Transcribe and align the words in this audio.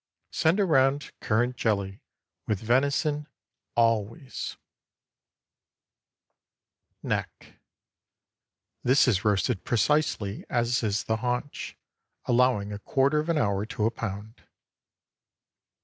Send 0.31 0.59
around 0.59 1.11
currant 1.19 1.55
jelly 1.57 2.01
with 2.47 2.59
venison 2.59 3.27
always. 3.75 4.57
NECK. 7.03 7.57
This 8.81 9.07
is 9.07 9.23
roasted 9.23 9.63
precisely 9.63 10.43
as 10.49 10.81
is 10.81 11.03
the 11.03 11.17
haunch, 11.17 11.77
allowing 12.25 12.73
a 12.73 12.79
quarter 12.79 13.19
of 13.19 13.29
an 13.29 13.37
hour 13.37 13.63
to 13.67 13.85
a 13.85 13.91
pound. 13.91 14.41